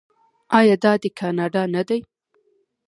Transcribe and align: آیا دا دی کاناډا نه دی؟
آیا 0.57 0.75
دا 0.83 0.93
دی 1.01 1.09
کاناډا 1.19 1.63
نه 1.73 1.81
دی؟ 1.87 1.99